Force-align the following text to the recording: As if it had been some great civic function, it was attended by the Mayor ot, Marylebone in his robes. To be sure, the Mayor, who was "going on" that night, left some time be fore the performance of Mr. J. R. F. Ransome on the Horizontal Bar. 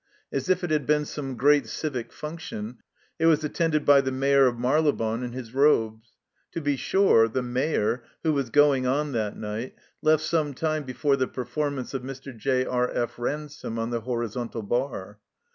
As 0.33 0.49
if 0.49 0.63
it 0.63 0.71
had 0.71 0.87
been 0.87 1.05
some 1.05 1.37
great 1.37 1.67
civic 1.67 2.11
function, 2.11 2.79
it 3.19 3.27
was 3.27 3.43
attended 3.43 3.85
by 3.85 4.01
the 4.01 4.11
Mayor 4.11 4.47
ot, 4.47 4.57
Marylebone 4.57 5.21
in 5.21 5.33
his 5.33 5.53
robes. 5.53 6.13
To 6.53 6.59
be 6.59 6.75
sure, 6.75 7.27
the 7.27 7.43
Mayor, 7.43 8.03
who 8.23 8.33
was 8.33 8.49
"going 8.49 8.87
on" 8.87 9.11
that 9.11 9.37
night, 9.37 9.75
left 10.01 10.23
some 10.23 10.55
time 10.55 10.85
be 10.85 10.93
fore 10.93 11.17
the 11.17 11.27
performance 11.27 11.93
of 11.93 12.01
Mr. 12.01 12.35
J. 12.35 12.65
R. 12.65 12.89
F. 12.89 13.19
Ransome 13.19 13.77
on 13.77 13.91
the 13.91 14.01
Horizontal 14.01 14.63
Bar. 14.63 15.19